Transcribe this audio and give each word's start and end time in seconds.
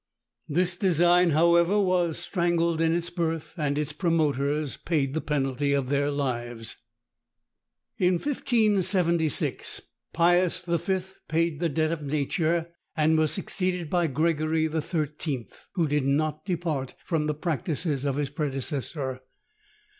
This 0.49 0.75
design, 0.77 1.29
however, 1.29 1.79
was 1.79 2.17
strangled 2.17 2.81
in 2.81 2.91
its 2.91 3.11
birth, 3.11 3.53
and 3.55 3.77
its 3.77 3.93
promoters 3.93 4.75
paid 4.75 5.13
the 5.13 5.21
penalty 5.21 5.73
of 5.73 5.89
their 5.89 6.09
lives. 6.09 6.75
In 7.99 8.13
1576 8.15 9.79
Pius 10.11 10.61
V. 10.63 10.99
paid 11.27 11.59
the 11.59 11.69
debt 11.69 11.91
of 11.91 12.01
nature, 12.01 12.69
and 12.97 13.15
was 13.15 13.29
succeeded 13.29 13.91
by 13.91 14.07
Gregory 14.07 14.67
XIII., 14.67 15.47
who 15.73 15.87
did 15.87 16.05
not 16.05 16.45
depart 16.45 16.95
from 17.05 17.27
the 17.27 17.35
practices 17.35 18.03
of 18.03 18.15
his 18.15 18.31
predecessor. 18.31 19.21